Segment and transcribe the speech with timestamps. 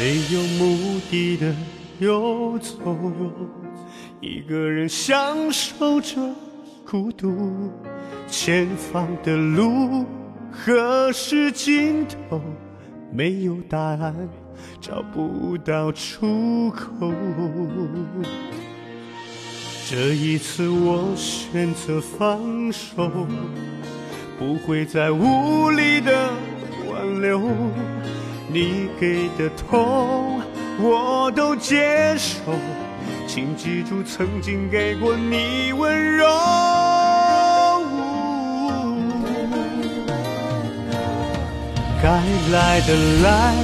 [0.00, 1.54] 没有目的的
[1.98, 2.74] 游走
[4.20, 6.16] 一个人享受着
[6.86, 7.70] 孤独
[8.26, 10.06] 前方的路
[10.50, 12.40] 何时尽头
[13.12, 14.16] 没有答案
[14.80, 17.12] 找不到出口。
[19.88, 23.10] 这一次我选择放手，
[24.38, 26.30] 不会再无力的
[26.88, 27.40] 挽留。
[28.52, 30.40] 你给的痛
[30.80, 32.40] 我都接受，
[33.26, 36.26] 请记住曾经给过你温柔。
[42.02, 42.08] 该
[42.50, 43.54] 来的来，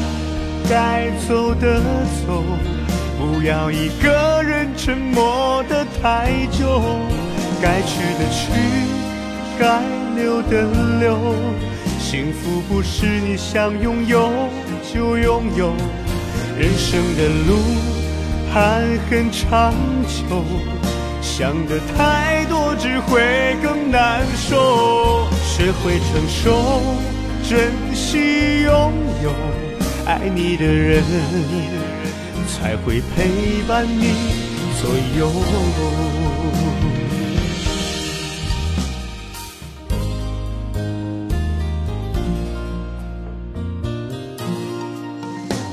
[0.68, 1.80] 该走的
[2.26, 2.42] 走，
[3.18, 6.82] 不要一个人沉默的太久。
[7.62, 8.50] 该去的去，
[9.58, 9.80] 该
[10.16, 10.62] 留的
[11.00, 11.34] 留，
[11.98, 14.28] 幸福不是你想拥有
[14.92, 15.72] 就拥有。
[16.58, 17.58] 人生的路
[18.52, 19.72] 还很长
[20.08, 20.42] 久，
[21.22, 25.28] 想的太多只会更难受。
[25.44, 26.80] 学会承受。
[27.48, 28.92] 珍惜拥
[29.22, 29.30] 有
[30.06, 31.02] 爱你的人，
[32.48, 34.14] 才会陪伴你
[34.80, 35.32] 左右。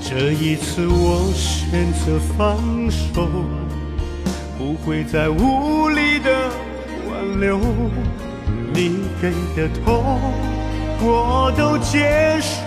[0.02, 2.58] 这一次我选择放
[2.90, 3.30] 手，
[4.58, 6.50] 不会再无力的
[7.08, 7.59] 挽留
[8.73, 10.20] 你给的痛。
[11.06, 12.58] 我都接受，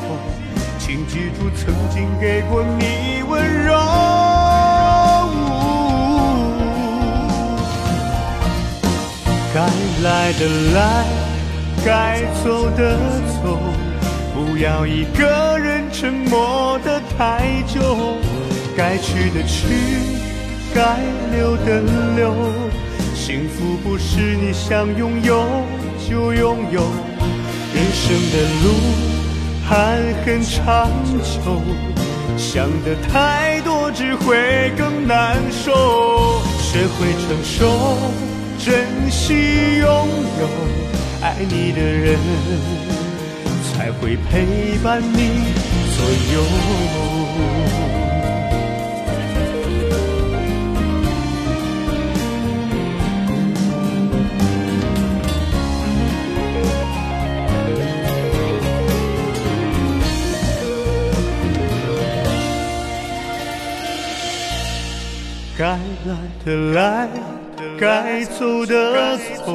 [0.86, 3.74] 请记住曾经给过你温柔。
[9.52, 9.66] 该
[10.04, 10.46] 来的
[10.76, 11.04] 来，
[11.84, 12.96] 该走的
[13.42, 13.58] 走，
[14.32, 18.16] 不要一个人沉默的太久。
[18.76, 19.66] 该去的去，
[20.72, 21.00] 该
[21.36, 21.82] 留的
[22.14, 22.32] 留，
[23.12, 25.44] 幸福不是你想拥有
[26.08, 26.82] 就拥有。
[27.74, 29.25] 人生的路
[29.68, 30.90] 爱恨长
[31.22, 31.60] 久，
[32.38, 36.40] 想的太多只会更难受。
[36.60, 37.98] 学会承受，
[38.58, 39.88] 珍惜拥
[40.40, 40.46] 有
[41.20, 42.16] 爱你的人，
[43.72, 45.18] 才会陪伴你
[45.96, 45.98] 左
[46.32, 48.05] 右。
[65.58, 65.78] 该来
[66.44, 67.08] 的来，
[67.80, 69.54] 该走的走，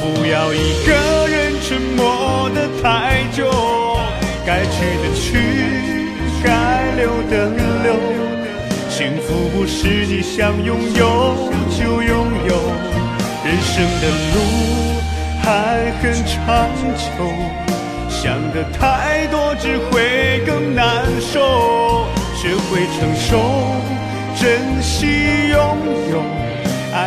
[0.00, 3.44] 不要一个人沉默的太久。
[4.46, 5.28] 该去的去，
[6.42, 6.48] 该
[6.96, 7.50] 留的
[7.82, 7.92] 留，
[8.88, 11.36] 幸福不是你想拥有
[11.68, 12.56] 就拥有。
[13.44, 14.36] 人生的路
[15.42, 16.66] 还很长
[16.96, 17.28] 久，
[18.08, 22.06] 想的太多只会更难受。
[22.34, 23.49] 学会承受。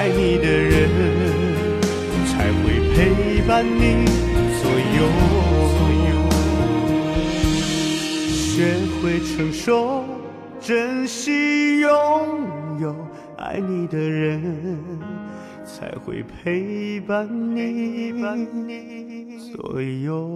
[0.03, 0.89] 爱你的人
[2.27, 4.03] 才会陪伴你
[4.61, 4.99] 左右
[8.27, 10.03] 学会承受
[10.59, 11.89] 珍惜拥
[12.81, 12.93] 有
[13.37, 14.77] 爱你的人
[15.63, 17.25] 才会陪伴
[17.55, 18.11] 你
[19.55, 20.27] 左右